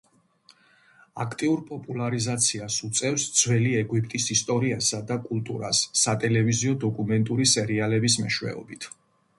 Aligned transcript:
აქტიურ 1.25 1.59
პოპულარიზაციას 1.67 2.77
უწევს 2.87 3.25
ძველი 3.41 3.75
ეგვიპტის 3.83 4.27
ისტორიასა 4.37 5.03
და 5.13 5.19
კულტურას 5.29 5.85
სატელევიზიო 6.07 6.77
დოკუმენტური 6.87 7.51
სერიალების 7.55 8.19
მეშვეობით. 8.27 8.93